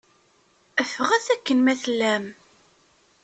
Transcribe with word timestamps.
Ffɣet 0.91 1.25
akken 1.35 1.59
ma 1.61 1.73
tellam. 1.81 2.25